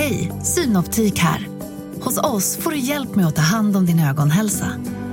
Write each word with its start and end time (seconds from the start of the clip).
Hej, 0.00 0.32
Synoptik 0.42 1.18
här. 1.18 1.48
Hos 2.02 2.18
oss 2.18 2.56
får 2.56 2.70
du 2.70 2.78
hjälp 2.78 3.14
med 3.14 3.26
att 3.26 3.36
ta 3.36 3.42
hand 3.42 3.76
om 3.76 3.86
din 3.86 4.00
ögonhälsa. 4.00 4.66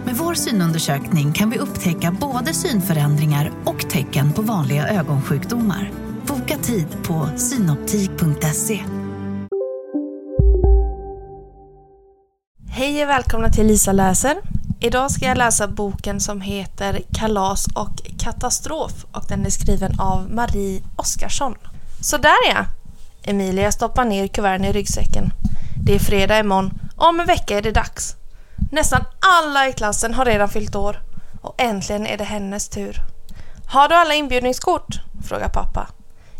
Med 0.05 0.15
vår 0.15 0.33
synundersökning 0.33 1.33
kan 1.33 1.49
vi 1.49 1.57
upptäcka 1.57 2.11
både 2.11 2.53
synförändringar 2.53 3.51
och 3.65 3.89
tecken 3.89 4.33
på 4.33 4.41
vanliga 4.41 4.87
ögonsjukdomar. 4.87 5.91
Boka 6.27 6.57
tid 6.57 6.87
på 7.03 7.29
synoptik.se. 7.37 8.83
Hej 12.69 13.03
och 13.03 13.09
välkomna 13.09 13.49
till 13.49 13.67
Lisa 13.67 13.91
läser. 13.91 14.37
Idag 14.79 15.11
ska 15.11 15.25
jag 15.25 15.37
läsa 15.37 15.67
boken 15.67 16.19
som 16.19 16.41
heter 16.41 17.01
Kalas 17.13 17.67
och 17.67 18.19
katastrof 18.19 19.05
och 19.11 19.23
den 19.29 19.45
är 19.45 19.49
skriven 19.49 19.99
av 19.99 20.31
Marie 20.31 20.83
Oskarsson. 20.95 21.55
Så 22.01 22.17
där 22.17 22.49
ja! 22.53 22.65
Emilia 23.27 23.71
stoppar 23.71 24.05
ner 24.05 24.27
kuverten 24.27 24.65
i 24.65 24.71
ryggsäcken. 24.71 25.33
Det 25.83 25.95
är 25.95 25.99
fredag 25.99 26.39
imorgon 26.39 26.79
och 26.95 27.07
om 27.07 27.19
en 27.19 27.25
vecka 27.25 27.57
är 27.57 27.61
det 27.61 27.71
dags. 27.71 28.15
Nästan 28.71 29.01
alla 29.41 29.67
i 29.67 29.73
klassen 29.73 30.13
har 30.13 30.25
redan 30.25 30.49
fyllt 30.49 30.75
år 30.75 31.01
och 31.41 31.55
äntligen 31.57 32.07
är 32.07 32.17
det 32.17 32.23
hennes 32.23 32.69
tur. 32.69 33.01
Har 33.67 33.89
du 33.89 33.95
alla 33.95 34.13
inbjudningskort? 34.13 34.99
frågar 35.27 35.49
pappa. 35.49 35.87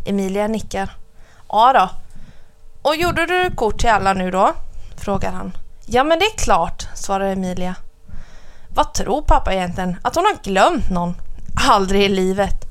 Emilia 0.06 0.48
nickar. 0.48 0.90
Ja 1.50 1.74
då. 1.74 1.90
Och 2.82 2.96
gjorde 2.96 3.26
du 3.26 3.56
kort 3.56 3.80
till 3.80 3.90
alla 3.90 4.14
nu 4.14 4.32
då? 4.32 4.54
frågar 4.98 5.32
han. 5.32 5.58
Ja 5.86 6.04
men 6.04 6.20
det 6.20 6.26
är 6.26 6.38
klart, 6.38 6.88
svarar 6.96 7.26
Emilia. 7.26 7.76
Vad 8.70 8.94
tror 8.94 9.22
pappa 9.22 9.54
egentligen? 9.54 9.96
Att 10.02 10.16
hon 10.16 10.26
har 10.26 10.44
glömt 10.44 10.90
någon? 10.90 11.16
Aldrig 11.70 12.04
i 12.04 12.10
livet. 12.10 12.66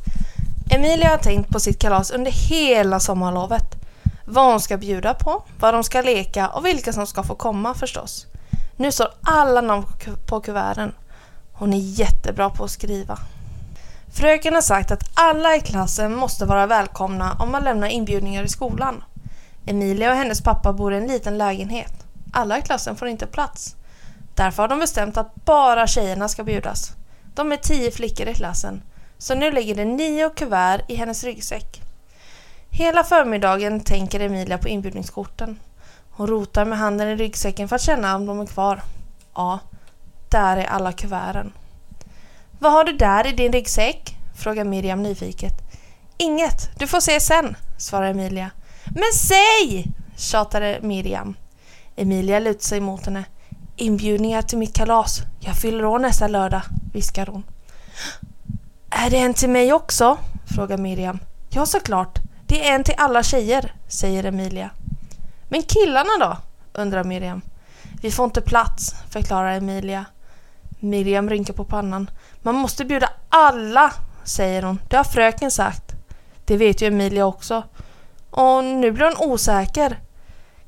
Emilia 0.70 1.08
har 1.08 1.18
tänkt 1.18 1.50
på 1.50 1.60
sitt 1.60 1.78
kalas 1.78 2.10
under 2.10 2.30
hela 2.30 3.00
sommarlovet. 3.00 3.75
Vad 4.28 4.50
hon 4.50 4.60
ska 4.60 4.76
bjuda 4.76 5.14
på, 5.14 5.42
vad 5.60 5.74
de 5.74 5.84
ska 5.84 6.02
leka 6.02 6.48
och 6.48 6.66
vilka 6.66 6.92
som 6.92 7.06
ska 7.06 7.22
få 7.22 7.34
komma 7.34 7.74
förstås. 7.74 8.26
Nu 8.76 8.92
står 8.92 9.08
alla 9.22 9.60
namn 9.60 9.86
på 10.26 10.40
kuverten. 10.40 10.92
Hon 11.52 11.72
är 11.72 11.78
jättebra 11.78 12.50
på 12.50 12.64
att 12.64 12.70
skriva. 12.70 13.18
Fröken 14.12 14.54
har 14.54 14.60
sagt 14.60 14.90
att 14.90 15.10
alla 15.14 15.56
i 15.56 15.60
klassen 15.60 16.16
måste 16.16 16.44
vara 16.44 16.66
välkomna 16.66 17.36
om 17.40 17.52
man 17.52 17.64
lämnar 17.64 17.88
inbjudningar 17.88 18.44
i 18.44 18.48
skolan. 18.48 19.04
Emilia 19.66 20.10
och 20.10 20.16
hennes 20.16 20.42
pappa 20.42 20.72
bor 20.72 20.94
i 20.94 20.96
en 20.96 21.06
liten 21.06 21.38
lägenhet. 21.38 21.92
Alla 22.32 22.58
i 22.58 22.62
klassen 22.62 22.96
får 22.96 23.08
inte 23.08 23.26
plats. 23.26 23.76
Därför 24.34 24.62
har 24.62 24.68
de 24.68 24.78
bestämt 24.78 25.16
att 25.16 25.34
bara 25.34 25.86
tjejerna 25.86 26.28
ska 26.28 26.44
bjudas. 26.44 26.92
De 27.34 27.52
är 27.52 27.56
tio 27.56 27.90
flickor 27.90 28.28
i 28.28 28.34
klassen, 28.34 28.82
så 29.18 29.34
nu 29.34 29.50
ligger 29.50 29.74
det 29.74 29.84
nio 29.84 30.30
kuvert 30.30 30.80
i 30.88 30.94
hennes 30.94 31.24
ryggsäck. 31.24 31.85
Hela 32.78 33.04
förmiddagen 33.04 33.80
tänker 33.80 34.20
Emilia 34.20 34.58
på 34.58 34.68
inbjudningskorten. 34.68 35.60
Hon 36.10 36.26
rotar 36.26 36.64
med 36.64 36.78
handen 36.78 37.08
i 37.08 37.16
ryggsäcken 37.16 37.68
för 37.68 37.76
att 37.76 37.82
känna 37.82 38.16
om 38.16 38.26
de 38.26 38.40
är 38.40 38.46
kvar. 38.46 38.82
Ja, 39.34 39.58
där 40.28 40.56
är 40.56 40.64
alla 40.64 40.92
kuverten. 40.92 41.52
Vad 42.58 42.72
har 42.72 42.84
du 42.84 42.92
där 42.92 43.26
i 43.26 43.32
din 43.32 43.52
ryggsäck? 43.52 44.16
frågar 44.34 44.64
Miriam 44.64 45.02
nyfiket. 45.02 45.52
Inget, 46.16 46.78
du 46.78 46.86
får 46.86 47.00
se 47.00 47.20
sen, 47.20 47.56
svarar 47.78 48.10
Emilia. 48.10 48.50
Men 48.84 49.12
säg! 49.14 49.86
tjatade 50.16 50.78
Miriam. 50.82 51.36
Emilia 51.96 52.38
lutar 52.38 52.62
sig 52.62 52.80
mot 52.80 53.04
henne. 53.06 53.24
Inbjudningar 53.76 54.42
till 54.42 54.58
mitt 54.58 54.74
kalas. 54.74 55.20
Jag 55.40 55.56
fyller 55.56 55.84
år 55.84 55.98
nästa 55.98 56.28
lördag, 56.28 56.62
viskar 56.92 57.26
hon. 57.26 57.42
Är 58.90 59.10
det 59.10 59.18
en 59.18 59.34
till 59.34 59.50
mig 59.50 59.72
också? 59.72 60.18
frågar 60.56 60.78
Miriam. 60.78 61.18
Ja, 61.50 61.66
såklart. 61.66 62.25
Det 62.48 62.68
är 62.68 62.74
en 62.74 62.84
till 62.84 62.94
alla 62.98 63.22
tjejer, 63.22 63.72
säger 63.88 64.24
Emilia. 64.24 64.70
Men 65.48 65.62
killarna 65.62 66.10
då? 66.20 66.36
undrar 66.80 67.04
Miriam. 67.04 67.42
Vi 68.02 68.10
får 68.10 68.24
inte 68.24 68.40
plats, 68.40 68.94
förklarar 69.10 69.52
Emilia. 69.52 70.04
Miriam 70.80 71.30
rynkar 71.30 71.54
på 71.54 71.64
pannan. 71.64 72.10
Man 72.42 72.54
måste 72.54 72.84
bjuda 72.84 73.10
alla, 73.28 73.92
säger 74.24 74.62
hon. 74.62 74.78
Det 74.88 74.96
har 74.96 75.04
fröken 75.04 75.50
sagt. 75.50 75.92
Det 76.44 76.56
vet 76.56 76.82
ju 76.82 76.86
Emilia 76.86 77.26
också. 77.26 77.64
Och 78.30 78.64
nu 78.64 78.92
blir 78.92 79.04
hon 79.04 79.30
osäker. 79.30 79.98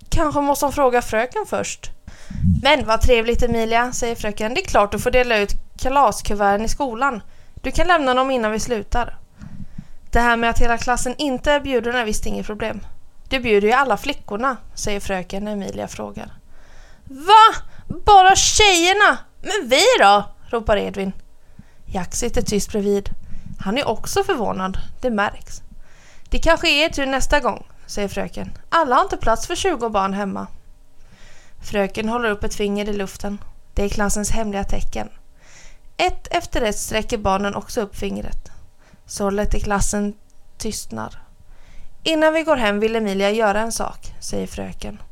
Kanske 0.09 0.41
måste 0.41 0.65
hon 0.65 0.73
fråga 0.73 1.03
fröken 1.03 1.47
först. 1.47 1.91
Men 2.63 2.87
vad 2.87 3.01
trevligt 3.01 3.43
Emilia, 3.43 3.93
säger 3.93 4.15
fröken. 4.15 4.55
Det 4.55 4.61
är 4.61 4.67
klart 4.67 4.93
du 4.93 4.99
får 4.99 5.11
dela 5.11 5.39
ut 5.39 5.53
kalaskuverten 5.79 6.65
i 6.65 6.69
skolan. 6.69 7.23
Du 7.55 7.71
kan 7.71 7.87
lämna 7.87 8.15
dem 8.15 8.31
innan 8.31 8.53
vi 8.53 8.61
slutar. 8.61 9.19
Det 10.11 10.21
här 10.21 10.37
med 10.37 10.51
att 10.51 10.59
hela 10.59 10.79
klassen 10.79 11.15
inte 11.19 11.53
är 11.53 11.61
bjuden 11.61 11.95
är 11.95 12.05
visst 12.05 12.27
inget 12.27 12.47
problem. 12.47 12.81
Du 13.29 13.41
bjuder 13.41 13.69
ju 13.69 13.75
alla 13.75 13.97
flickorna, 13.97 14.57
säger 14.75 15.01
fröken 15.01 15.45
när 15.45 15.53
Emilia 15.53 15.89
frågar. 15.89 16.33
Va? 17.05 17.55
Bara 18.05 18.37
tjejerna? 18.37 19.19
Men 19.41 19.69
vi 19.69 19.83
då? 20.01 20.25
ropar 20.51 20.77
Edvin. 20.77 21.13
Jack 21.87 22.15
sitter 22.15 22.43
tyst 22.43 22.71
bredvid. 22.73 23.11
Han 23.61 23.79
är 23.79 23.89
också 23.89 24.25
förvånad, 24.25 24.79
det 25.01 25.11
märks. 25.11 25.63
Det 26.31 26.39
kanske 26.39 26.69
är 26.69 26.89
tur 26.89 27.07
nästa 27.07 27.41
gång, 27.41 27.67
säger 27.87 28.09
fröken. 28.09 28.51
Alla 28.69 28.97
har 28.97 29.03
inte 29.03 29.17
plats 29.17 29.47
för 29.47 29.55
20 29.55 29.89
barn 29.89 30.15
hemma. 30.15 30.47
Fröken 31.63 32.09
håller 32.09 32.31
upp 32.31 32.45
ett 32.45 32.55
finger 32.55 32.89
i 32.89 32.93
luften. 32.93 33.39
Det 33.75 33.85
är 33.85 33.89
klassens 33.89 34.31
hemliga 34.31 34.65
tecken. 34.65 35.09
Ett 35.97 36.29
efter 36.31 36.63
ett 36.63 36.79
sträcker 36.79 37.19
barnen 37.19 37.55
också 37.55 37.81
upp 37.81 37.97
fingret. 37.97 38.51
Sorlet 39.09 39.55
i 39.55 39.61
klassen 39.61 40.15
tystnar. 40.59 41.23
Innan 42.03 42.35
vi 42.35 42.43
går 42.43 42.57
hem 42.57 42.81
vill 42.81 42.97
Emilia 42.97 43.31
göra 43.31 43.61
en 43.61 43.73
sak, 43.73 44.15
säger 44.21 44.47
fröken. 44.47 45.03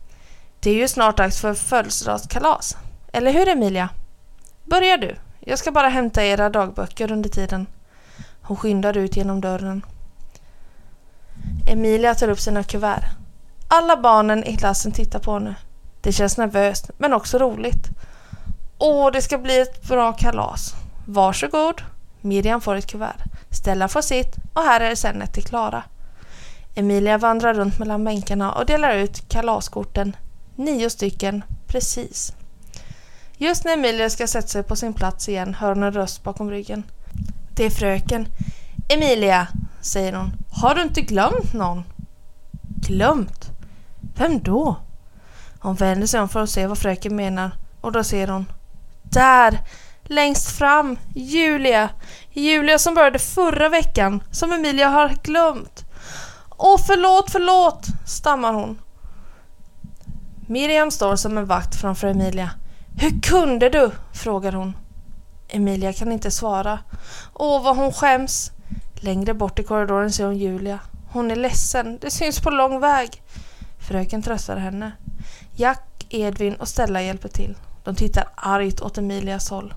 Det 0.60 0.70
är 0.70 0.74
ju 0.74 0.88
snart 0.88 1.16
dags 1.16 1.40
för 1.40 1.54
födelsedagskalas. 1.54 2.76
Eller 3.12 3.32
hur 3.32 3.48
Emilia? 3.48 3.88
Börja 4.64 4.96
du. 4.96 5.16
Jag 5.40 5.58
ska 5.58 5.72
bara 5.72 5.88
hämta 5.88 6.24
era 6.24 6.50
dagböcker 6.50 7.12
under 7.12 7.30
tiden. 7.30 7.66
Hon 8.42 8.56
skyndar 8.56 8.96
ut 8.96 9.16
genom 9.16 9.40
dörren. 9.40 9.84
Emilia 11.70 12.14
tar 12.14 12.28
upp 12.28 12.40
sina 12.40 12.62
kuvert. 12.62 13.04
Alla 13.68 13.96
barnen 13.96 14.44
i 14.44 14.56
klassen 14.56 14.92
tittar 14.92 15.18
på 15.18 15.32
henne. 15.32 15.54
Det 16.00 16.12
känns 16.12 16.36
nervöst, 16.36 16.90
men 16.98 17.12
också 17.12 17.38
roligt. 17.38 17.88
Åh, 18.78 19.10
det 19.12 19.22
ska 19.22 19.38
bli 19.38 19.60
ett 19.60 19.88
bra 19.88 20.12
kalas. 20.12 20.74
Varsågod. 21.06 21.82
Miriam 22.20 22.60
får 22.60 22.74
ett 22.74 22.86
kuvert. 22.86 23.35
Stella 23.56 23.88
får 23.88 24.02
sitt 24.02 24.36
och 24.52 24.62
här 24.62 24.80
är 24.80 24.90
det 24.90 24.96
sen 24.96 25.22
ett 25.22 25.32
till 25.32 25.44
Klara. 25.44 25.82
Emilia 26.74 27.18
vandrar 27.18 27.54
runt 27.54 27.78
mellan 27.78 28.04
bänkarna 28.04 28.52
och 28.52 28.66
delar 28.66 28.94
ut 28.94 29.28
kalaskorten. 29.28 30.16
Nio 30.54 30.90
stycken, 30.90 31.44
precis. 31.66 32.32
Just 33.36 33.64
när 33.64 33.72
Emilia 33.72 34.10
ska 34.10 34.26
sätta 34.26 34.48
sig 34.48 34.62
på 34.62 34.76
sin 34.76 34.94
plats 34.94 35.28
igen 35.28 35.54
hör 35.54 35.68
hon 35.68 35.82
en 35.82 35.92
röst 35.92 36.22
bakom 36.22 36.50
ryggen. 36.50 36.82
Det 37.54 37.64
är 37.64 37.70
fröken. 37.70 38.28
Emilia, 38.88 39.46
säger 39.80 40.12
hon. 40.12 40.32
Har 40.50 40.74
du 40.74 40.82
inte 40.82 41.00
glömt 41.00 41.52
någon? 41.52 41.84
Glömt? 42.86 43.50
Vem 44.16 44.42
då? 44.42 44.76
Hon 45.58 45.74
vänder 45.74 46.06
sig 46.06 46.20
om 46.20 46.28
för 46.28 46.42
att 46.42 46.50
se 46.50 46.66
vad 46.66 46.78
fröken 46.78 47.16
menar 47.16 47.50
och 47.80 47.92
då 47.92 48.04
ser 48.04 48.28
hon. 48.28 48.46
Där! 49.02 49.60
Längst 50.08 50.58
fram! 50.58 50.98
Julia! 51.14 51.90
Julia 52.32 52.78
som 52.78 52.94
började 52.94 53.18
förra 53.18 53.68
veckan, 53.68 54.22
som 54.30 54.52
Emilia 54.52 54.88
har 54.88 55.08
glömt. 55.22 55.84
Åh, 56.56 56.80
förlåt, 56.86 57.30
förlåt, 57.30 57.86
stammar 58.06 58.52
hon. 58.52 58.80
Miriam 60.48 60.90
står 60.90 61.16
som 61.16 61.38
en 61.38 61.46
vakt 61.46 61.80
framför 61.80 62.08
Emilia. 62.08 62.50
Hur 63.00 63.20
kunde 63.20 63.68
du? 63.68 63.90
frågar 64.14 64.52
hon. 64.52 64.76
Emilia 65.48 65.92
kan 65.92 66.12
inte 66.12 66.30
svara. 66.30 66.78
Åh, 67.34 67.62
vad 67.62 67.76
hon 67.76 67.92
skäms. 67.92 68.50
Längre 68.94 69.34
bort 69.34 69.58
i 69.58 69.62
korridoren 69.62 70.12
ser 70.12 70.24
hon 70.24 70.38
Julia. 70.38 70.78
Hon 71.12 71.30
är 71.30 71.36
ledsen, 71.36 71.98
det 72.00 72.10
syns 72.10 72.40
på 72.40 72.50
lång 72.50 72.80
väg. 72.80 73.22
Fröken 73.88 74.22
tröstar 74.22 74.56
henne. 74.56 74.92
Jack, 75.54 76.06
Edvin 76.08 76.54
och 76.54 76.68
Stella 76.68 77.02
hjälper 77.02 77.28
till. 77.28 77.56
De 77.84 77.94
tittar 77.94 78.28
argt 78.34 78.80
åt 78.80 78.98
Emilias 78.98 79.50
håll. 79.50 79.74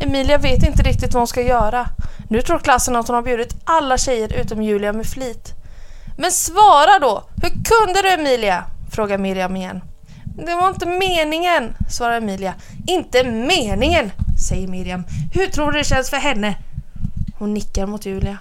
Emilia 0.00 0.38
vet 0.38 0.62
inte 0.62 0.82
riktigt 0.82 1.14
vad 1.14 1.20
hon 1.20 1.26
ska 1.26 1.42
göra. 1.42 1.88
Nu 2.28 2.42
tror 2.42 2.58
klassen 2.58 2.96
att 2.96 3.08
hon 3.08 3.14
har 3.14 3.22
bjudit 3.22 3.54
alla 3.64 3.98
tjejer 3.98 4.32
utom 4.32 4.62
Julia 4.62 4.92
med 4.92 5.06
flit. 5.06 5.54
Men 6.16 6.32
svara 6.32 6.98
då! 7.00 7.24
Hur 7.42 7.50
kunde 7.50 8.02
du 8.02 8.10
Emilia? 8.10 8.64
frågar 8.90 9.18
Miriam 9.18 9.56
igen. 9.56 9.80
Det 10.24 10.54
var 10.54 10.68
inte 10.68 10.86
meningen, 10.86 11.74
svarar 11.90 12.16
Emilia. 12.16 12.54
Inte 12.86 13.24
meningen, 13.24 14.10
säger 14.48 14.68
Miriam. 14.68 15.04
Hur 15.32 15.46
tror 15.46 15.72
du 15.72 15.78
det 15.78 15.84
känns 15.84 16.10
för 16.10 16.16
henne? 16.16 16.56
Hon 17.38 17.54
nickar 17.54 17.86
mot 17.86 18.06
Julia. 18.06 18.38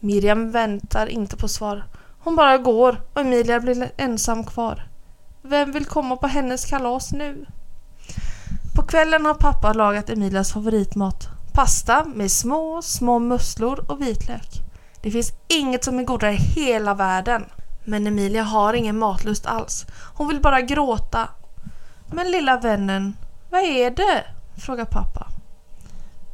Miriam 0.00 0.50
väntar 0.50 1.06
inte 1.06 1.36
på 1.36 1.48
svar. 1.48 1.84
Hon 2.18 2.36
bara 2.36 2.58
går 2.58 3.00
och 3.14 3.20
Emilia 3.20 3.60
blir 3.60 3.90
ensam 3.96 4.44
kvar. 4.44 4.88
Vem 5.42 5.72
vill 5.72 5.84
komma 5.84 6.16
på 6.16 6.26
hennes 6.26 6.64
kalas 6.64 7.12
nu? 7.12 7.46
På 8.86 8.90
kvällen 8.90 9.26
har 9.26 9.34
pappa 9.34 9.72
lagat 9.72 10.10
Emilias 10.10 10.52
favoritmat. 10.52 11.28
Pasta 11.52 12.04
med 12.04 12.30
små, 12.30 12.82
små 12.82 13.18
musslor 13.18 13.90
och 13.90 14.02
vitlök. 14.02 14.62
Det 15.02 15.10
finns 15.10 15.32
inget 15.48 15.84
som 15.84 15.98
är 15.98 16.02
godare 16.02 16.32
i 16.32 16.36
hela 16.36 16.94
världen. 16.94 17.44
Men 17.84 18.06
Emilia 18.06 18.42
har 18.42 18.74
ingen 18.74 18.98
matlust 18.98 19.46
alls. 19.46 19.86
Hon 20.14 20.28
vill 20.28 20.40
bara 20.40 20.60
gråta. 20.60 21.28
Men 22.06 22.30
lilla 22.30 22.56
vännen, 22.56 23.16
vad 23.50 23.60
är 23.60 23.90
det? 23.90 24.24
frågar 24.56 24.84
pappa. 24.84 25.26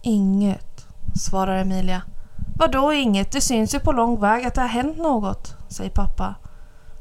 Inget, 0.02 0.86
svarar 1.14 1.58
Emilia. 1.58 2.02
Vadå 2.58 2.92
inget? 2.92 3.32
Det 3.32 3.40
syns 3.40 3.74
ju 3.74 3.80
på 3.80 3.92
lång 3.92 4.20
väg 4.20 4.46
att 4.46 4.54
det 4.54 4.60
har 4.60 4.68
hänt 4.68 4.98
något, 4.98 5.56
säger 5.68 5.90
pappa. 5.90 6.34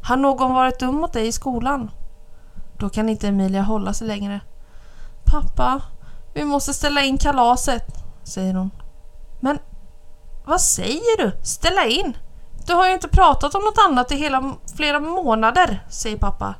Har 0.01 0.17
någon 0.17 0.53
varit 0.53 0.79
dum 0.79 0.95
mot 0.95 1.13
dig 1.13 1.27
i 1.27 1.31
skolan? 1.31 1.91
Då 2.77 2.89
kan 2.89 3.09
inte 3.09 3.27
Emilia 3.27 3.61
hålla 3.61 3.93
sig 3.93 4.07
längre. 4.07 4.41
Pappa, 5.31 5.81
vi 6.33 6.45
måste 6.45 6.73
ställa 6.73 7.01
in 7.01 7.17
kalaset, 7.17 7.85
säger 8.23 8.53
hon. 8.53 8.71
Men 9.39 9.59
vad 10.45 10.61
säger 10.61 11.17
du? 11.17 11.43
Ställa 11.43 11.85
in? 11.85 12.17
Du 12.67 12.73
har 12.73 12.87
ju 12.87 12.93
inte 12.93 13.07
pratat 13.07 13.55
om 13.55 13.61
något 13.61 13.85
annat 13.89 14.11
i 14.11 14.15
hela 14.15 14.55
flera 14.75 14.99
månader, 14.99 15.85
säger 15.89 16.17
pappa. 16.17 16.55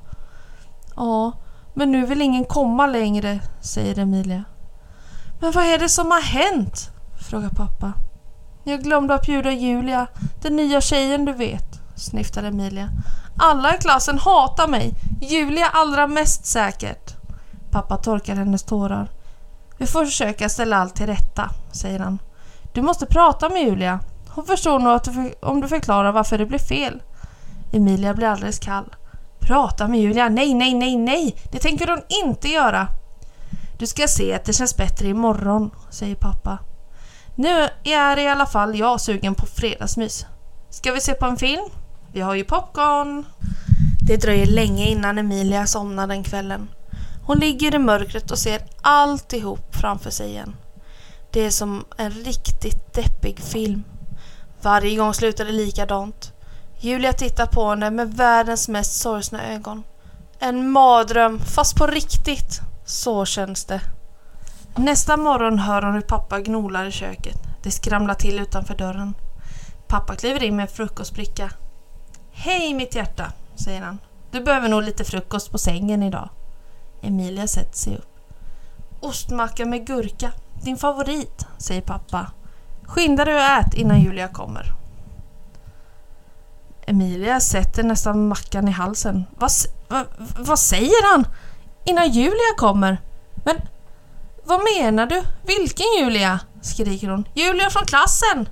Ja, 0.95 1.31
men 1.73 1.91
nu 1.91 2.06
vill 2.06 2.21
ingen 2.21 2.45
komma 2.45 2.88
längre, 2.88 3.39
säger 3.62 4.00
Emilia. 4.00 4.44
Men 5.39 5.51
vad 5.51 5.65
är 5.65 5.77
det 5.77 5.89
som 5.89 6.12
har 6.12 6.21
hänt? 6.21 6.89
frågar 7.29 7.50
pappa. 7.50 7.94
Jag 8.63 8.83
glömde 8.83 9.13
att 9.13 9.25
bjuda 9.25 9.51
Julia, 9.51 10.07
den 10.41 10.56
nya 10.56 10.81
tjejen 10.81 11.25
du 11.25 11.33
vet, 11.33 11.79
snyftar 11.95 12.44
Emilia. 12.44 12.89
Alla 13.38 13.75
i 13.75 13.77
klassen 13.77 14.19
hatar 14.19 14.67
mig, 14.67 14.94
Julia 15.21 15.67
allra 15.67 16.07
mest 16.07 16.45
säkert. 16.45 17.20
Pappa 17.71 17.97
torkar 17.97 18.35
hennes 18.35 18.63
tårar. 18.63 19.09
Vi 19.77 19.88
får 19.88 20.06
försöka 20.06 20.50
ställa 20.50 20.77
allt 20.77 20.95
till 20.95 21.07
rätta, 21.07 21.50
säger 21.71 22.00
han. 22.00 22.19
Du 22.73 22.81
måste 22.81 23.06
prata 23.06 23.50
med 23.50 23.63
Julia. 23.63 24.00
Hon 24.29 24.45
förstår 24.45 24.79
nog 24.79 24.94
att 24.94 25.03
du, 25.03 25.33
om 25.41 25.62
du 25.62 25.68
förklarar 25.68 26.12
varför 26.12 26.38
det 26.38 26.45
blev 26.45 26.59
fel. 26.59 27.01
Emilia 27.73 28.13
blir 28.13 28.27
alldeles 28.27 28.59
kall. 28.59 28.95
Prata 29.39 29.88
med 29.88 30.00
Julia? 30.00 30.29
Nej, 30.29 30.53
nej, 30.53 30.73
nej, 30.73 30.97
nej! 30.97 31.35
Det 31.51 31.59
tänker 31.59 31.88
hon 31.88 32.01
inte 32.25 32.47
göra. 32.47 32.88
Du 33.79 33.88
ska 33.88 34.07
se 34.07 34.33
att 34.33 34.45
det 34.45 34.53
känns 34.53 34.77
bättre 34.77 35.07
imorgon, 35.07 35.71
säger 35.89 36.15
pappa. 36.15 36.57
Nu 37.35 37.67
är 37.83 38.19
i 38.19 38.27
alla 38.27 38.45
fall 38.45 38.79
jag 38.79 39.01
sugen 39.01 39.35
på 39.35 39.45
fredagsmys. 39.45 40.25
Ska 40.69 40.91
vi 40.91 41.01
se 41.01 41.13
på 41.13 41.25
en 41.25 41.38
film? 41.38 41.69
Vi 42.13 42.21
har 42.21 42.35
ju 42.35 42.44
popcorn. 42.44 43.25
Det 44.07 44.17
dröjer 44.17 44.45
länge 44.45 44.85
innan 44.89 45.17
Emilia 45.17 45.67
somnar 45.67 46.07
den 46.07 46.24
kvällen. 46.24 46.69
Hon 47.25 47.39
ligger 47.39 47.75
i 47.75 47.79
mörkret 47.79 48.31
och 48.31 48.38
ser 48.38 48.62
alltihop 48.81 49.75
framför 49.75 50.09
sig 50.09 50.29
igen. 50.29 50.56
Det 51.31 51.45
är 51.45 51.50
som 51.50 51.85
en 51.97 52.12
riktigt 52.12 52.94
deppig 52.94 53.39
film. 53.39 53.83
Varje 54.62 54.97
gång 54.97 55.13
slutar 55.13 55.45
det 55.45 55.51
likadant. 55.51 56.33
Julia 56.79 57.13
tittar 57.13 57.45
på 57.45 57.69
henne 57.69 57.91
med 57.91 58.13
världens 58.13 58.68
mest 58.68 59.01
sorgsna 59.01 59.53
ögon. 59.53 59.83
En 60.39 60.71
mardröm, 60.71 61.39
fast 61.39 61.75
på 61.75 61.88
riktigt. 61.88 62.59
Så 62.85 63.25
känns 63.25 63.65
det. 63.65 63.81
Nästa 64.75 65.17
morgon 65.17 65.59
hör 65.59 65.81
hon 65.81 65.94
hur 65.94 66.01
pappa 66.01 66.39
gnolar 66.39 66.85
i 66.85 66.91
köket. 66.91 67.38
Det 67.63 67.71
skramlar 67.71 68.13
till 68.13 68.39
utanför 68.39 68.75
dörren. 68.75 69.13
Pappa 69.88 70.15
kliver 70.15 70.44
in 70.44 70.56
med 70.56 70.63
en 70.63 70.75
frukostbricka. 70.75 71.51
Hej 72.31 72.74
mitt 72.74 72.95
hjärta, 72.95 73.31
säger 73.56 73.81
han. 73.81 74.00
Du 74.31 74.41
behöver 74.41 74.69
nog 74.69 74.83
lite 74.83 75.03
frukost 75.03 75.51
på 75.51 75.57
sängen 75.57 76.03
idag. 76.03 76.29
Emilia 77.01 77.48
sätter 77.48 77.77
sig 77.77 77.98
upp. 77.98 78.19
Ostmacka 79.00 79.65
med 79.65 79.88
gurka, 79.88 80.31
din 80.63 80.77
favorit, 80.77 81.45
säger 81.57 81.81
pappa. 81.81 82.31
Skynda 82.83 83.25
dig 83.25 83.36
och 83.36 83.42
ät 83.42 83.74
innan 83.74 84.01
Julia 84.01 84.27
kommer. 84.27 84.74
Emilia 86.86 87.39
sätter 87.39 87.83
nästan 87.83 88.27
mackan 88.27 88.68
i 88.68 88.71
halsen. 88.71 89.25
Vad, 89.36 89.51
vad, 89.88 90.06
vad 90.39 90.59
säger 90.59 91.12
han? 91.12 91.27
Innan 91.86 92.09
Julia 92.09 92.56
kommer? 92.57 93.01
Men 93.45 93.56
vad 94.44 94.59
menar 94.77 95.06
du? 95.06 95.24
Vilken 95.44 95.86
Julia? 96.00 96.39
skriker 96.62 97.07
hon. 97.09 97.27
Julia 97.33 97.69
från 97.69 97.86
klassen! 97.86 98.50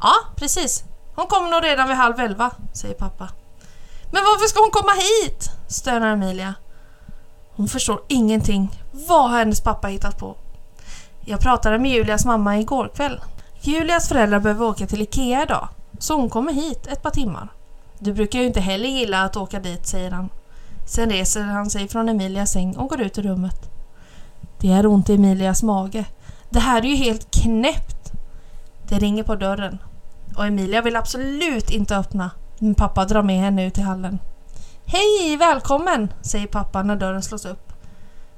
Ja, 0.00 0.12
precis. 0.36 0.84
Hon 1.16 1.26
kommer 1.26 1.50
nog 1.50 1.64
redan 1.64 1.88
vid 1.88 1.96
halv 1.96 2.20
elva, 2.20 2.50
säger 2.72 2.94
pappa. 2.94 3.28
Men 4.12 4.22
varför 4.24 4.46
ska 4.46 4.60
hon 4.60 4.70
komma 4.70 4.92
hit? 4.92 5.50
stönar 5.68 6.12
Emilia. 6.12 6.54
Hon 7.60 7.68
förstår 7.68 8.00
ingenting. 8.08 8.70
Vad 9.08 9.30
har 9.30 9.38
hennes 9.38 9.60
pappa 9.60 9.88
hittat 9.88 10.18
på? 10.18 10.36
Jag 11.20 11.40
pratade 11.40 11.78
med 11.78 11.90
Julias 11.90 12.24
mamma 12.24 12.58
igår 12.58 12.90
kväll. 12.94 13.20
Julias 13.60 14.08
föräldrar 14.08 14.40
behöver 14.40 14.66
åka 14.66 14.86
till 14.86 15.02
IKEA 15.02 15.42
idag, 15.42 15.68
så 15.98 16.16
hon 16.16 16.30
kommer 16.30 16.52
hit 16.52 16.86
ett 16.86 17.02
par 17.02 17.10
timmar. 17.10 17.48
Du 17.98 18.12
brukar 18.12 18.38
ju 18.38 18.46
inte 18.46 18.60
heller 18.60 18.88
gilla 18.88 19.22
att 19.22 19.36
åka 19.36 19.60
dit, 19.60 19.86
säger 19.86 20.10
han. 20.10 20.28
Sen 20.86 21.10
reser 21.10 21.40
han 21.42 21.70
sig 21.70 21.88
från 21.88 22.08
Emilias 22.08 22.52
säng 22.52 22.76
och 22.76 22.88
går 22.88 23.00
ut 23.00 23.18
ur 23.18 23.22
rummet. 23.22 23.70
Det 24.60 24.72
är 24.72 24.86
ont 24.86 25.10
i 25.10 25.14
Emilias 25.14 25.62
mage. 25.62 26.04
Det 26.50 26.60
här 26.60 26.82
är 26.82 26.88
ju 26.88 26.96
helt 26.96 27.30
knäppt. 27.30 28.12
Det 28.88 28.98
ringer 28.98 29.22
på 29.22 29.34
dörren 29.34 29.78
och 30.36 30.46
Emilia 30.46 30.82
vill 30.82 30.96
absolut 30.96 31.70
inte 31.70 31.96
öppna. 31.96 32.30
Men 32.58 32.74
pappa 32.74 33.04
drar 33.04 33.22
med 33.22 33.40
henne 33.40 33.66
ut 33.66 33.78
i 33.78 33.80
hallen. 33.80 34.18
Hej, 34.92 35.36
välkommen, 35.36 36.12
säger 36.22 36.46
pappa 36.46 36.82
när 36.82 36.96
dörren 36.96 37.22
slås 37.22 37.44
upp. 37.44 37.72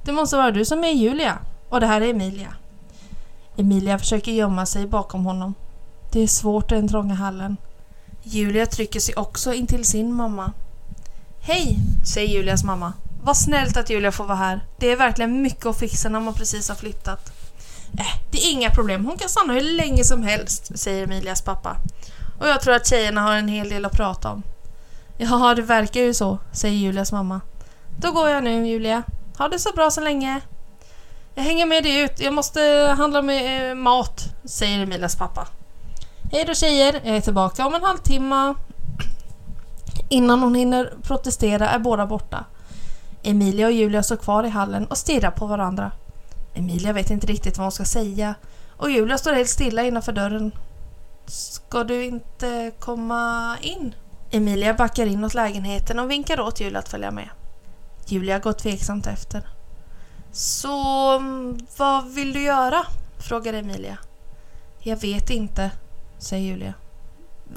Det 0.04 0.12
måste 0.12 0.36
vara 0.36 0.50
du 0.50 0.64
som 0.64 0.84
är 0.84 0.92
Julia 0.92 1.38
och 1.68 1.80
det 1.80 1.86
här 1.86 2.00
är 2.00 2.08
Emilia. 2.10 2.54
Emilia 3.56 3.98
försöker 3.98 4.32
gömma 4.32 4.66
sig 4.66 4.86
bakom 4.86 5.24
honom. 5.24 5.54
Det 6.12 6.20
är 6.20 6.26
svårt 6.26 6.72
i 6.72 6.74
den 6.74 6.88
trånga 6.88 7.14
hallen. 7.14 7.56
Julia 8.22 8.66
trycker 8.66 9.00
sig 9.00 9.14
också 9.14 9.54
in 9.54 9.66
till 9.66 9.84
sin 9.84 10.14
mamma. 10.14 10.52
Hej, 11.40 11.78
säger 12.06 12.28
Julias 12.28 12.64
mamma. 12.64 12.92
Vad 13.22 13.36
snällt 13.36 13.76
att 13.76 13.90
Julia 13.90 14.12
får 14.12 14.24
vara 14.24 14.38
här. 14.38 14.66
Det 14.78 14.90
är 14.90 14.96
verkligen 14.96 15.42
mycket 15.42 15.66
att 15.66 15.78
fixa 15.78 16.08
när 16.08 16.20
man 16.20 16.34
precis 16.34 16.68
har 16.68 16.76
flyttat. 16.76 17.32
Äh, 17.98 18.20
det 18.30 18.38
är 18.38 18.52
inga 18.52 18.70
problem. 18.70 19.06
Hon 19.06 19.16
kan 19.16 19.28
stanna 19.28 19.52
hur 19.52 19.76
länge 19.76 20.04
som 20.04 20.22
helst, 20.22 20.78
säger 20.78 21.04
Emilias 21.04 21.42
pappa. 21.42 21.76
Och 22.40 22.48
jag 22.48 22.60
tror 22.60 22.74
att 22.74 22.86
tjejerna 22.86 23.20
har 23.20 23.36
en 23.36 23.48
hel 23.48 23.68
del 23.68 23.84
att 23.84 23.96
prata 23.96 24.30
om. 24.30 24.42
Ja, 25.16 25.54
det 25.54 25.62
verkar 25.62 26.00
ju 26.00 26.14
så, 26.14 26.38
säger 26.52 26.76
Julias 26.76 27.12
mamma. 27.12 27.40
Då 27.98 28.12
går 28.12 28.28
jag 28.28 28.44
nu, 28.44 28.66
Julia. 28.66 29.02
Ha 29.38 29.48
det 29.48 29.58
så 29.58 29.72
bra 29.72 29.90
så 29.90 30.00
länge. 30.00 30.40
Jag 31.34 31.42
hänger 31.42 31.66
med 31.66 31.82
dig 31.82 32.00
ut. 32.00 32.20
Jag 32.20 32.34
måste 32.34 32.60
handla 32.98 33.22
med 33.22 33.70
eh, 33.70 33.74
mat, 33.74 34.24
säger 34.44 34.82
Emilias 34.82 35.16
pappa. 35.16 35.46
Hej 36.32 36.44
då 36.44 36.54
tjejer, 36.54 37.00
jag 37.04 37.16
är 37.16 37.20
tillbaka 37.20 37.66
om 37.66 37.74
en 37.74 37.82
halvtimme. 37.82 38.54
Innan 40.08 40.42
hon 40.42 40.54
hinner 40.54 40.94
protestera 41.02 41.68
är 41.68 41.78
båda 41.78 42.06
borta. 42.06 42.44
Emilia 43.22 43.66
och 43.66 43.72
Julia 43.72 44.02
står 44.02 44.16
kvar 44.16 44.44
i 44.44 44.48
hallen 44.48 44.86
och 44.86 44.98
stirrar 44.98 45.30
på 45.30 45.46
varandra. 45.46 45.92
Emilia 46.54 46.92
vet 46.92 47.10
inte 47.10 47.26
riktigt 47.26 47.58
vad 47.58 47.64
hon 47.64 47.72
ska 47.72 47.84
säga 47.84 48.34
och 48.76 48.90
Julia 48.90 49.18
står 49.18 49.32
helt 49.32 49.48
stilla 49.48 49.82
innanför 49.82 50.12
dörren. 50.12 50.52
Ska 51.26 51.84
du 51.84 52.04
inte 52.04 52.72
komma 52.78 53.56
in? 53.60 53.94
Emilia 54.34 54.74
backar 54.74 55.06
in 55.06 55.24
åt 55.24 55.34
lägenheten 55.34 55.98
och 55.98 56.10
vinkar 56.10 56.40
åt 56.40 56.60
Julia 56.60 56.78
att 56.78 56.88
följa 56.88 57.10
med. 57.10 57.28
Julia 58.06 58.38
går 58.38 58.52
tveksamt 58.52 59.06
efter. 59.06 59.48
Så 60.32 61.16
mm, 61.16 61.66
vad 61.76 62.14
vill 62.14 62.32
du 62.32 62.42
göra? 62.42 62.86
frågar 63.18 63.52
Emilia. 63.52 63.98
Jag 64.78 64.96
vet 64.96 65.30
inte, 65.30 65.70
säger 66.18 66.46
Julia. 66.46 66.74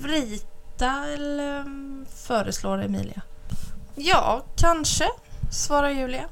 Rita 0.04 1.06
eller 1.14 1.60
mm, 1.60 2.06
föreslår 2.16 2.82
Emilia. 2.82 3.22
Ja, 3.96 4.44
kanske, 4.56 5.10
svarar 5.52 5.90
Julia. 5.90 6.26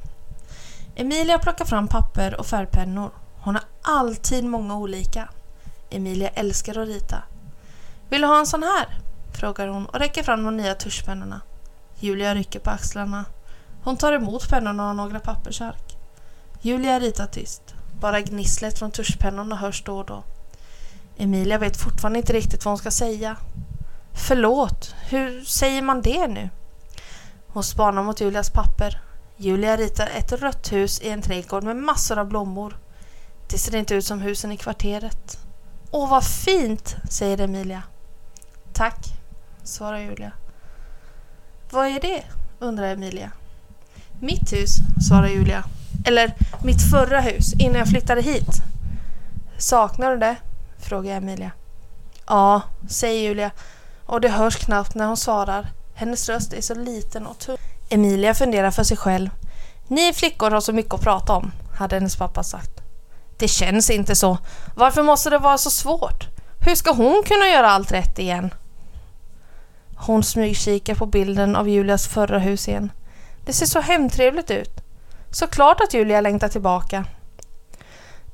Emilia 0.95 1.39
plockar 1.39 1.65
fram 1.65 1.87
papper 1.87 2.39
och 2.39 2.45
färgpennor. 2.45 3.11
Hon 3.39 3.55
har 3.55 3.63
alltid 3.81 4.43
många 4.43 4.77
olika. 4.77 5.29
Emilia 5.89 6.29
älskar 6.29 6.77
att 6.77 6.87
rita. 6.87 7.23
Vill 8.09 8.21
du 8.21 8.27
ha 8.27 8.39
en 8.39 8.47
sån 8.47 8.63
här? 8.63 8.87
Frågar 9.37 9.67
hon 9.67 9.85
och 9.85 9.99
räcker 9.99 10.23
fram 10.23 10.43
de 10.43 10.57
nya 10.57 10.75
tuschpennorna. 10.75 11.41
Julia 11.99 12.35
rycker 12.35 12.59
på 12.59 12.69
axlarna. 12.69 13.25
Hon 13.83 13.97
tar 13.97 14.13
emot 14.13 14.49
pennorna 14.49 14.89
och 14.89 14.95
några 14.95 15.19
pappersark. 15.19 15.97
Julia 16.61 16.99
ritar 16.99 17.25
tyst. 17.25 17.61
Bara 17.99 18.21
gnisslet 18.21 18.79
från 18.79 18.91
tuschpennorna 18.91 19.55
hörs 19.55 19.83
då 19.83 19.97
och 19.97 20.05
då. 20.05 20.23
Emilia 21.17 21.57
vet 21.57 21.77
fortfarande 21.77 22.19
inte 22.19 22.33
riktigt 22.33 22.65
vad 22.65 22.71
hon 22.71 22.77
ska 22.77 22.91
säga. 22.91 23.37
Förlåt, 24.13 24.95
hur 25.09 25.41
säger 25.45 25.81
man 25.81 26.01
det 26.01 26.27
nu? 26.27 26.49
Hon 27.47 27.63
spanar 27.63 28.03
mot 28.03 28.21
Julias 28.21 28.49
papper. 28.49 29.01
Julia 29.37 29.77
ritar 29.77 30.09
ett 30.17 30.31
rött 30.31 30.71
hus 30.71 31.01
i 31.01 31.09
en 31.09 31.21
trädgård 31.21 31.63
med 31.63 31.75
massor 31.75 32.19
av 32.19 32.27
blommor. 32.27 32.77
Det 33.49 33.57
ser 33.57 33.75
inte 33.75 33.95
ut 33.95 34.05
som 34.05 34.21
husen 34.21 34.51
i 34.51 34.57
kvarteret. 34.57 35.37
Åh, 35.91 36.09
vad 36.09 36.23
fint, 36.23 36.95
säger 37.09 37.41
Emilia. 37.41 37.83
Tack, 38.73 39.05
svarar 39.63 39.99
Julia. 39.99 40.31
Vad 41.69 41.87
är 41.87 41.99
det? 41.99 42.23
undrar 42.59 42.87
Emilia. 42.87 43.31
Mitt 44.19 44.53
hus, 44.53 44.75
svarar 45.07 45.27
Julia. 45.27 45.63
Eller 46.05 46.33
mitt 46.63 46.89
förra 46.91 47.19
hus, 47.19 47.53
innan 47.53 47.75
jag 47.75 47.87
flyttade 47.87 48.21
hit. 48.21 48.61
Saknar 49.57 50.11
du 50.11 50.17
det? 50.17 50.35
frågar 50.79 51.17
Emilia. 51.17 51.51
Ja, 52.27 52.61
säger 52.89 53.21
Julia 53.21 53.51
och 54.05 54.21
det 54.21 54.29
hörs 54.29 54.55
knappt 54.55 54.95
när 54.95 55.05
hon 55.05 55.17
svarar. 55.17 55.67
Hennes 55.95 56.29
röst 56.29 56.53
är 56.53 56.61
så 56.61 56.75
liten 56.75 57.27
och 57.27 57.39
tunn. 57.39 57.57
Emilia 57.89 58.33
funderar 58.33 58.71
för 58.71 58.83
sig 58.83 58.97
själv. 58.97 59.29
Ni 59.87 60.13
flickor 60.13 60.51
har 60.51 60.61
så 60.61 60.73
mycket 60.73 60.93
att 60.93 61.01
prata 61.01 61.33
om, 61.33 61.51
hade 61.77 61.95
hennes 61.95 62.15
pappa 62.15 62.43
sagt. 62.43 62.81
Det 63.37 63.47
känns 63.47 63.89
inte 63.89 64.15
så. 64.15 64.37
Varför 64.75 65.03
måste 65.03 65.29
det 65.29 65.37
vara 65.37 65.57
så 65.57 65.69
svårt? 65.69 66.27
Hur 66.65 66.75
ska 66.75 66.93
hon 66.93 67.23
kunna 67.25 67.47
göra 67.47 67.69
allt 67.69 67.91
rätt 67.91 68.19
igen? 68.19 68.53
Hon 70.05 70.23
smygkikar 70.23 70.95
på 70.95 71.05
bilden 71.05 71.55
av 71.55 71.69
Julias 71.69 72.07
förra 72.07 72.39
hus 72.39 72.67
igen. 72.67 72.91
Det 73.45 73.53
ser 73.53 73.65
så 73.65 73.79
hemtrevligt 73.79 74.51
ut. 74.51 74.81
Såklart 75.31 75.81
att 75.81 75.93
Julia 75.93 76.21
längtar 76.21 76.47
tillbaka. 76.47 77.05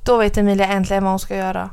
Då 0.04 0.16
vet 0.16 0.36
Emilia 0.36 0.66
äntligen 0.66 1.04
vad 1.04 1.12
hon 1.12 1.18
ska 1.18 1.36
göra. 1.36 1.70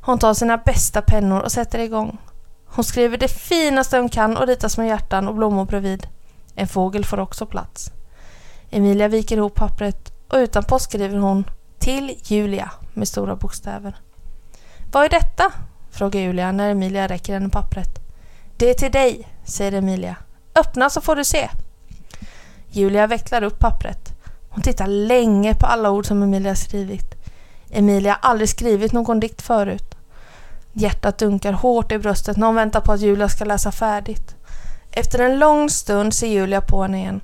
Hon 0.00 0.18
tar 0.18 0.34
sina 0.34 0.56
bästa 0.56 1.02
pennor 1.02 1.40
och 1.40 1.52
sätter 1.52 1.78
igång. 1.78 2.18
Hon 2.66 2.84
skriver 2.84 3.18
det 3.18 3.28
finaste 3.28 3.98
hon 3.98 4.08
kan 4.08 4.36
och 4.36 4.46
ritar 4.46 4.68
små 4.68 4.84
hjärtan 4.84 5.28
och 5.28 5.34
blommor 5.34 5.64
bredvid. 5.64 6.06
En 6.54 6.68
fågel 6.68 7.04
får 7.04 7.20
också 7.20 7.46
plats. 7.46 7.90
Emilia 8.70 9.08
viker 9.08 9.36
ihop 9.36 9.54
pappret 9.54 10.12
och 10.28 10.36
utanpå 10.36 10.78
skriver 10.78 11.18
hon 11.18 11.44
till 11.78 12.18
Julia 12.22 12.70
med 12.94 13.08
stora 13.08 13.36
bokstäver. 13.36 13.96
Vad 14.92 15.04
är 15.04 15.08
detta? 15.08 15.52
frågar 15.90 16.20
Julia 16.20 16.52
när 16.52 16.70
Emilia 16.70 17.08
räcker 17.08 17.32
henne 17.32 17.48
pappret. 17.48 18.03
Det 18.56 18.70
är 18.70 18.74
till 18.74 18.92
dig, 18.92 19.28
säger 19.44 19.72
Emilia. 19.72 20.16
Öppna 20.54 20.90
så 20.90 21.00
får 21.00 21.16
du 21.16 21.24
se. 21.24 21.48
Julia 22.70 23.06
vecklar 23.06 23.42
upp 23.42 23.58
pappret. 23.58 24.12
Hon 24.48 24.62
tittar 24.62 24.86
länge 24.86 25.54
på 25.54 25.66
alla 25.66 25.90
ord 25.90 26.06
som 26.06 26.22
Emilia 26.22 26.54
skrivit. 26.54 27.14
Emilia 27.70 28.18
har 28.20 28.30
aldrig 28.30 28.48
skrivit 28.48 28.92
någon 28.92 29.20
dikt 29.20 29.42
förut. 29.42 29.94
Hjärtat 30.72 31.18
dunkar 31.18 31.52
hårt 31.52 31.92
i 31.92 31.98
bröstet 31.98 32.36
när 32.36 32.46
hon 32.46 32.56
väntar 32.56 32.80
på 32.80 32.92
att 32.92 33.00
Julia 33.00 33.28
ska 33.28 33.44
läsa 33.44 33.72
färdigt. 33.72 34.34
Efter 34.90 35.18
en 35.18 35.38
lång 35.38 35.70
stund 35.70 36.14
ser 36.14 36.26
Julia 36.26 36.60
på 36.60 36.82
henne 36.82 36.98
igen. 36.98 37.20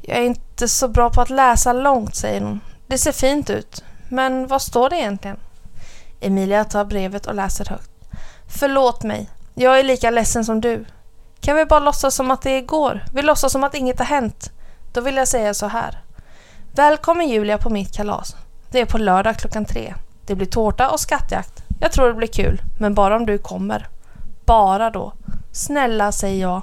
Jag 0.00 0.18
är 0.18 0.22
inte 0.22 0.68
så 0.68 0.88
bra 0.88 1.10
på 1.10 1.20
att 1.20 1.30
läsa 1.30 1.72
långt, 1.72 2.14
säger 2.14 2.40
hon. 2.40 2.60
Det 2.86 2.98
ser 2.98 3.12
fint 3.12 3.50
ut. 3.50 3.84
Men 4.08 4.46
vad 4.46 4.62
står 4.62 4.90
det 4.90 4.96
egentligen? 4.96 5.36
Emilia 6.20 6.64
tar 6.64 6.84
brevet 6.84 7.26
och 7.26 7.34
läser 7.34 7.64
högt. 7.64 7.90
Förlåt 8.46 9.02
mig. 9.02 9.28
Jag 9.62 9.78
är 9.78 9.84
lika 9.84 10.10
ledsen 10.10 10.44
som 10.44 10.60
du. 10.60 10.84
Kan 11.40 11.56
vi 11.56 11.64
bara 11.64 11.80
låtsas 11.80 12.14
som 12.14 12.30
att 12.30 12.42
det 12.42 12.50
är 12.50 12.58
igår? 12.58 13.04
Vi 13.12 13.22
låtsas 13.22 13.52
som 13.52 13.64
att 13.64 13.74
inget 13.74 13.98
har 13.98 14.06
hänt. 14.06 14.52
Då 14.92 15.00
vill 15.00 15.16
jag 15.16 15.28
säga 15.28 15.54
så 15.54 15.66
här. 15.66 16.02
Välkommen 16.72 17.28
Julia 17.28 17.58
på 17.58 17.70
mitt 17.70 17.96
kalas. 17.96 18.36
Det 18.70 18.80
är 18.80 18.86
på 18.86 18.98
lördag 18.98 19.36
klockan 19.36 19.64
tre. 19.64 19.94
Det 20.26 20.34
blir 20.34 20.46
tårta 20.46 20.90
och 20.90 21.00
skattjakt. 21.00 21.62
Jag 21.80 21.92
tror 21.92 22.08
det 22.08 22.14
blir 22.14 22.28
kul, 22.28 22.62
men 22.78 22.94
bara 22.94 23.16
om 23.16 23.26
du 23.26 23.38
kommer. 23.38 23.88
Bara 24.44 24.90
då. 24.90 25.12
Snälla, 25.52 26.12
säger 26.12 26.40
jag. 26.40 26.62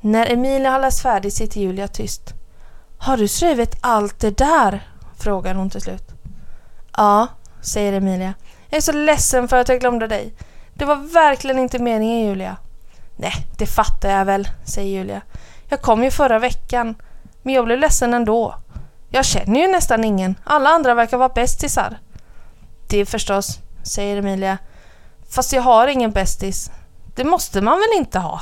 När 0.00 0.32
Emilia 0.32 0.70
har 0.70 0.80
läst 0.80 1.02
färdigt 1.02 1.34
sitter 1.34 1.60
Julia 1.60 1.88
tyst. 1.88 2.34
Har 2.98 3.16
du 3.16 3.28
skrivit 3.28 3.76
allt 3.80 4.20
det 4.20 4.38
där? 4.38 4.88
frågar 5.18 5.54
hon 5.54 5.70
till 5.70 5.80
slut. 5.80 6.12
Ja, 6.96 7.26
säger 7.60 7.92
Emilia. 7.92 8.34
Jag 8.68 8.76
är 8.76 8.82
så 8.82 8.92
ledsen 8.92 9.48
för 9.48 9.56
att 9.56 9.68
jag 9.68 9.80
glömde 9.80 10.06
dig. 10.06 10.34
Det 10.78 10.84
var 10.84 10.96
verkligen 10.96 11.58
inte 11.58 11.78
meningen 11.78 12.26
Julia. 12.26 12.56
Nej, 13.16 13.32
det 13.58 13.66
fattar 13.66 14.10
jag 14.10 14.24
väl, 14.24 14.48
säger 14.64 14.98
Julia. 14.98 15.20
Jag 15.68 15.82
kom 15.82 16.04
ju 16.04 16.10
förra 16.10 16.38
veckan, 16.38 16.94
men 17.42 17.54
jag 17.54 17.64
blev 17.64 17.78
ledsen 17.78 18.14
ändå. 18.14 18.54
Jag 19.08 19.24
känner 19.24 19.60
ju 19.60 19.68
nästan 19.68 20.04
ingen. 20.04 20.34
Alla 20.44 20.70
andra 20.70 20.94
verkar 20.94 21.16
vara 21.16 21.28
bästisar. 21.28 21.98
Det 22.88 23.06
förstås, 23.06 23.58
säger 23.82 24.16
Emilia. 24.16 24.58
Fast 25.30 25.52
jag 25.52 25.62
har 25.62 25.88
ingen 25.88 26.10
bästis. 26.10 26.70
Det 27.14 27.24
måste 27.24 27.60
man 27.60 27.78
väl 27.78 27.98
inte 27.98 28.18
ha? 28.18 28.40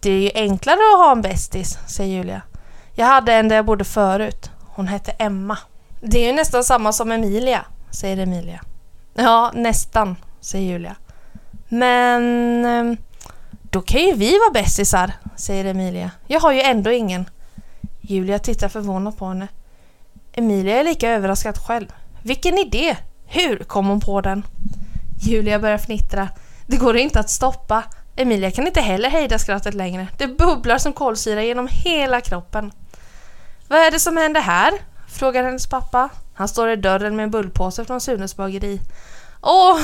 Det 0.00 0.10
är 0.10 0.20
ju 0.20 0.30
enklare 0.34 0.76
att 0.94 0.98
ha 0.98 1.12
en 1.12 1.22
bästis, 1.22 1.78
säger 1.86 2.16
Julia. 2.16 2.42
Jag 2.94 3.06
hade 3.06 3.32
en 3.32 3.48
där 3.48 3.56
jag 3.56 3.64
bodde 3.64 3.84
förut. 3.84 4.50
Hon 4.60 4.88
hette 4.88 5.10
Emma. 5.10 5.58
Det 6.00 6.18
är 6.18 6.26
ju 6.26 6.32
nästan 6.32 6.64
samma 6.64 6.92
som 6.92 7.12
Emilia, 7.12 7.64
säger 7.90 8.16
Emilia. 8.16 8.60
Ja, 9.14 9.50
nästan, 9.54 10.16
säger 10.40 10.72
Julia. 10.72 10.96
Men... 11.78 12.64
Ehm, 12.64 12.96
då 13.62 13.80
kan 13.80 14.00
ju 14.00 14.12
vi 14.12 14.38
vara 14.38 14.50
bästisar, 14.62 15.12
säger 15.36 15.64
Emilia. 15.64 16.10
Jag 16.26 16.40
har 16.40 16.52
ju 16.52 16.60
ändå 16.60 16.90
ingen. 16.92 17.24
Julia 18.00 18.38
tittar 18.38 18.68
förvånat 18.68 19.18
på 19.18 19.26
henne. 19.26 19.48
Emilia 20.32 20.80
är 20.80 20.84
lika 20.84 21.10
överraskad 21.10 21.58
själv. 21.58 21.86
Vilken 22.22 22.58
idé! 22.58 22.96
Hur 23.26 23.56
kom 23.56 23.86
hon 23.86 24.00
på 24.00 24.20
den? 24.20 24.42
Julia 25.22 25.58
börjar 25.58 25.78
fnittra. 25.78 26.28
Det 26.66 26.76
går 26.76 26.96
inte 26.96 27.20
att 27.20 27.30
stoppa. 27.30 27.82
Emilia 28.16 28.50
kan 28.50 28.66
inte 28.66 28.80
heller 28.80 29.10
hejda 29.10 29.38
skrattet 29.38 29.74
längre. 29.74 30.08
Det 30.18 30.26
bubblar 30.26 30.78
som 30.78 30.92
kolsyra 30.92 31.42
genom 31.42 31.68
hela 31.70 32.20
kroppen. 32.20 32.72
Vad 33.68 33.78
är 33.78 33.90
det 33.90 34.00
som 34.00 34.16
händer 34.16 34.40
här? 34.40 34.72
frågar 35.08 35.44
hennes 35.44 35.66
pappa. 35.66 36.08
Han 36.34 36.48
står 36.48 36.70
i 36.70 36.76
dörren 36.76 37.16
med 37.16 37.24
en 37.24 37.30
bullpåse 37.30 37.84
från 37.84 38.00
Sunes 38.00 38.36
bageri. 38.36 38.80
Åh, 39.46 39.80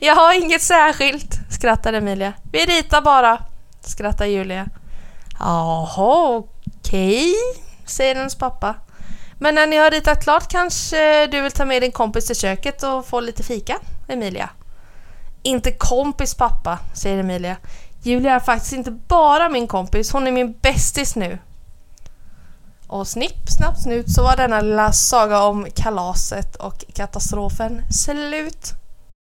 jag 0.00 0.16
har 0.16 0.34
inget 0.42 0.62
särskilt, 0.62 1.40
skrattar 1.50 1.92
Emilia. 1.92 2.32
Vi 2.52 2.58
ritar 2.66 3.00
bara, 3.00 3.38
skrattar 3.80 4.26
Julia. 4.26 4.66
Jaha, 5.38 6.36
okej, 6.36 7.34
säger 7.86 8.14
hennes 8.14 8.34
pappa. 8.34 8.74
Men 9.38 9.54
när 9.54 9.66
ni 9.66 9.76
har 9.76 9.90
ritat 9.90 10.24
klart 10.24 10.48
kanske 10.48 11.26
du 11.26 11.40
vill 11.40 11.52
ta 11.52 11.64
med 11.64 11.82
din 11.82 11.92
kompis 11.92 12.26
till 12.26 12.36
köket 12.36 12.82
och 12.82 13.06
få 13.06 13.20
lite 13.20 13.42
fika, 13.42 13.78
Emilia? 14.08 14.50
Inte 15.42 15.72
kompis 15.72 16.34
pappa, 16.34 16.78
säger 16.94 17.18
Emilia. 17.18 17.56
Julia 18.02 18.34
är 18.34 18.40
faktiskt 18.40 18.72
inte 18.72 18.90
bara 18.90 19.48
min 19.48 19.68
kompis, 19.68 20.12
hon 20.12 20.26
är 20.26 20.32
min 20.32 20.52
bästis 20.52 21.16
nu. 21.16 21.38
Och 22.86 23.08
snipp, 23.08 23.48
snapp, 23.58 23.78
snut 23.78 24.12
så 24.12 24.22
var 24.22 24.36
denna 24.36 24.60
lilla 24.60 24.92
saga 24.92 25.42
om 25.42 25.66
kalaset 25.74 26.56
och 26.56 26.84
katastrofen 26.94 27.82
slut. 27.92 28.81